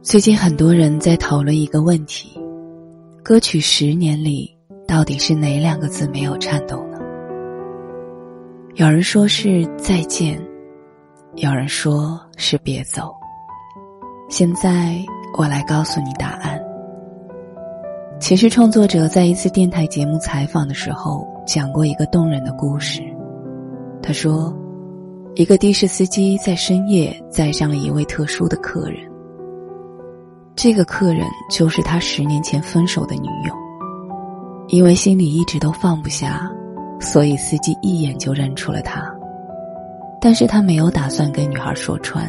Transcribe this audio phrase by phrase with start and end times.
[0.00, 2.40] 最近很多人在讨论一个问题：
[3.22, 4.48] 歌曲《十年》里
[4.86, 6.98] 到底是哪两个字没有颤抖呢？
[8.76, 10.40] 有人说是再见，
[11.34, 13.12] 有人说是别走。
[14.30, 14.96] 现在
[15.36, 16.58] 我来告诉你答案。
[18.20, 23.02] 其实创作者在一次电台节目采访的时候讲过一个动人的故事。
[24.00, 24.56] 他说，
[25.34, 29.07] 一个的士司机在深夜载上了一位特殊的客人。
[30.60, 33.54] 这个客人就是他十年前分手的女友，
[34.66, 36.50] 因为心里一直都放不下，
[36.98, 39.08] 所以司机一眼就认出了她。
[40.20, 42.28] 但是他没有打算跟女孩说穿。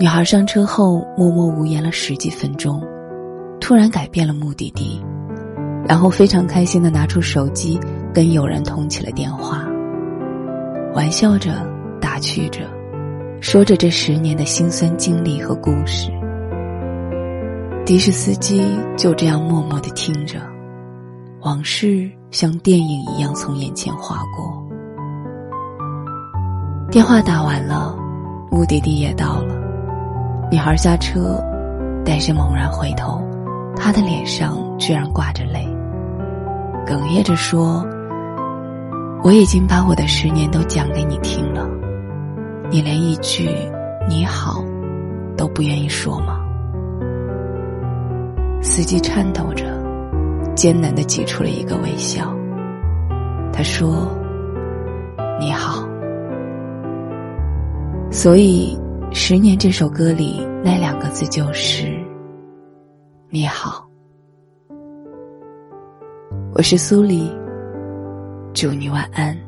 [0.00, 2.82] 女孩上车后默默无言了十几分钟，
[3.60, 5.04] 突然改变了目的地，
[5.86, 7.78] 然后非常开心的拿出手机
[8.14, 9.68] 跟友人通起了电话，
[10.94, 11.62] 玩笑着
[12.00, 12.60] 打趣着，
[13.38, 16.10] 说着这十年的辛酸经历和故事。
[17.88, 18.62] 的士司机
[18.98, 20.38] 就这样默默的听着，
[21.40, 24.62] 往事像电影一样从眼前划过。
[26.90, 27.96] 电话打完了，
[28.50, 29.54] 目的地也到了，
[30.50, 31.42] 女孩下车，
[32.04, 33.22] 但是猛然回头，
[33.74, 35.66] 她的脸上居然挂着泪，
[36.86, 37.82] 哽咽着说
[39.24, 41.66] ：“我已经把我的十年都讲给你听了，
[42.70, 43.48] 你连一句
[44.06, 44.62] 你好
[45.38, 46.38] 都不愿意说吗？”
[48.60, 49.64] 司机颤抖着，
[50.54, 52.36] 艰难的挤出了一个微笑。
[53.52, 54.08] 他说
[55.40, 55.88] ：“你好。”
[58.10, 58.76] 所以，
[59.14, 61.86] 《十年》这首歌里那两个字就是
[63.30, 63.88] “你好”。
[66.54, 67.30] 我是苏黎，
[68.52, 69.47] 祝你晚安。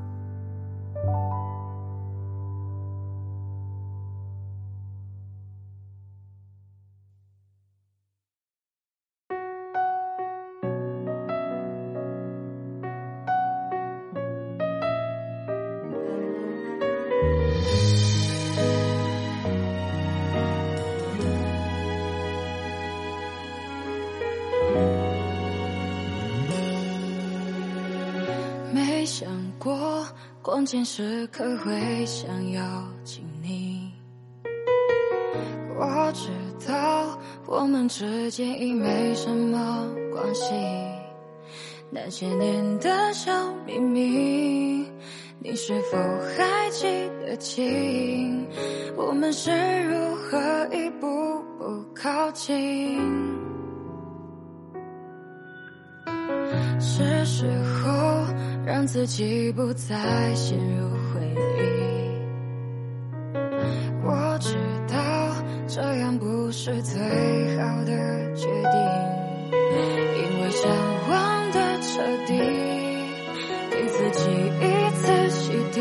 [30.60, 32.60] 关键时刻会想要
[33.02, 33.90] 亲你，
[35.74, 36.28] 我知
[36.68, 40.52] 道我们之间已没什么关系，
[41.88, 43.32] 那些年的小
[43.64, 44.86] 秘密，
[45.38, 45.96] 你是否
[46.36, 48.46] 还记得清？
[48.98, 49.50] 我们是
[49.84, 50.38] 如何
[50.74, 53.00] 一步步靠近？
[56.78, 57.46] 是时
[57.82, 58.19] 候。
[58.70, 61.20] 让自己不再陷入回
[61.58, 61.60] 忆。
[64.04, 64.54] 我知
[64.86, 64.94] 道
[65.66, 67.02] 这样不是最
[67.58, 68.72] 好的决定，
[69.50, 70.70] 因为想
[71.10, 72.38] 忘的彻底，
[73.72, 74.64] 给自己一
[74.94, 75.76] 次洗涤，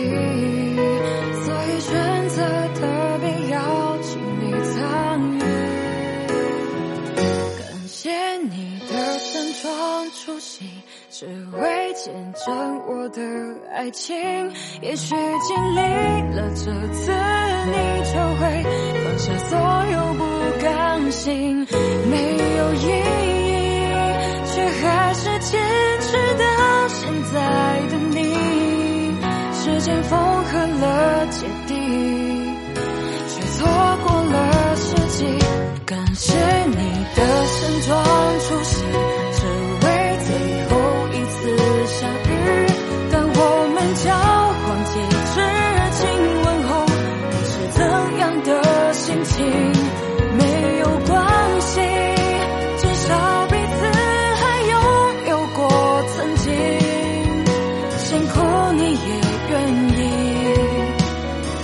[1.43, 1.93] 所以选
[2.29, 2.37] 择
[2.73, 2.79] 特
[3.21, 3.55] 别邀
[4.01, 4.73] 请你参
[5.37, 5.37] 与。
[7.59, 8.09] 感谢
[8.49, 10.65] 你的盛装出席。
[11.11, 12.13] 只为见
[12.45, 13.21] 证我的
[13.73, 14.15] 爱情，
[14.81, 15.79] 也许经历
[16.35, 17.73] 了这次，你
[18.05, 18.63] 就会
[19.03, 19.57] 放下所
[19.91, 20.21] 有不
[20.61, 21.67] 甘心，
[22.09, 22.15] 没
[22.57, 23.89] 有意义，
[24.45, 25.59] 却还是坚
[25.99, 27.35] 持到现在
[27.89, 28.17] 的你。
[29.53, 31.73] 时间缝合了芥蒂，
[58.79, 58.95] 你也
[59.49, 59.53] 愿
[59.89, 59.99] 意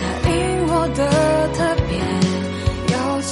[0.02, 0.34] 答应
[0.68, 1.00] 我的
[1.54, 1.58] 特
[1.88, 1.90] 别
[2.92, 3.32] 邀请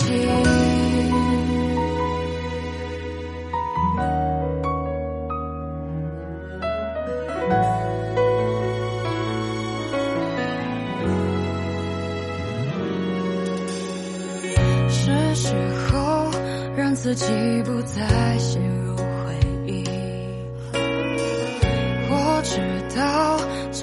[14.89, 15.45] 是时
[15.91, 16.31] 候
[16.77, 17.25] 让自己
[17.65, 18.82] 不再心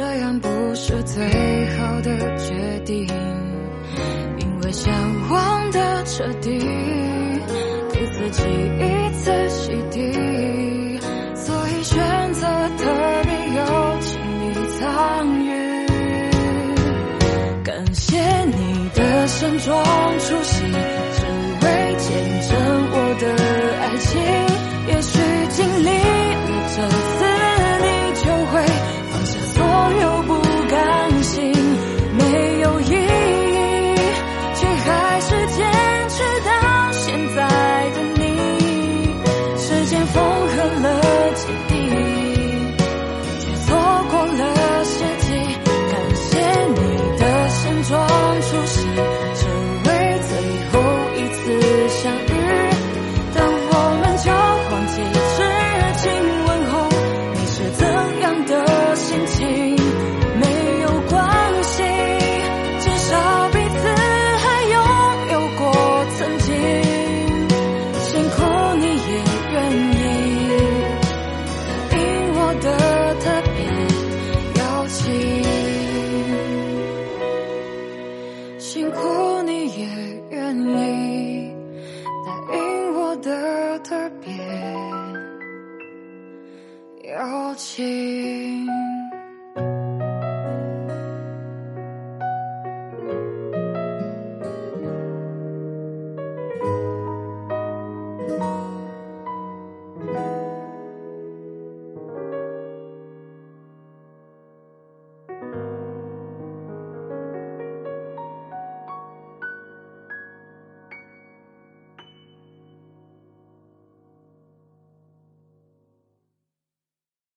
[0.00, 1.23] 这样不是最
[1.76, 3.06] 好的决定，
[4.38, 4.91] 因为想
[5.29, 6.58] 忘的彻底，
[7.93, 10.99] 给自己一次洗涤，
[11.35, 12.47] 所以选择
[12.79, 12.87] 特
[13.25, 14.81] 别邀请你参
[15.44, 15.50] 与。
[17.62, 19.85] 感谢你的盛装
[20.19, 20.64] 出席。
[83.91, 84.39] 耳边
[87.03, 88.40] 有记。